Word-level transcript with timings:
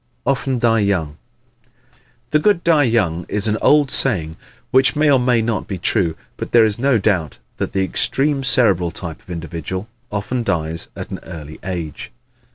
Often 0.25 0.57
Die 0.57 0.79
Young¶ 0.79 1.15
"The 2.31 2.39
good 2.39 2.63
die 2.63 2.85
young" 2.85 3.23
is 3.29 3.47
an 3.47 3.59
old 3.61 3.91
saying 3.91 4.35
which 4.71 4.95
may 4.95 5.11
or 5.11 5.19
may 5.19 5.43
not 5.43 5.67
be 5.67 5.77
true. 5.77 6.15
But 6.37 6.53
there 6.53 6.65
is 6.65 6.79
no 6.79 6.97
doubt 6.97 7.37
that 7.57 7.73
the 7.73 7.83
extreme 7.83 8.43
Cerebral 8.43 8.89
type 8.89 9.21
of 9.21 9.29
individual 9.29 9.87
often 10.11 10.41
dies 10.43 10.87
at 10.95 11.11
an 11.11 11.19
early 11.21 11.59
age. 11.63 12.11